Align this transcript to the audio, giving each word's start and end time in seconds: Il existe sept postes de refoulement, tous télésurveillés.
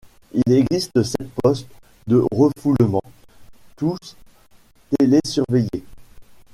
Il 0.33 0.53
existe 0.53 1.03
sept 1.03 1.29
postes 1.43 1.67
de 2.07 2.25
refoulement, 2.31 3.03
tous 3.77 4.15
télésurveillés. 4.97 5.83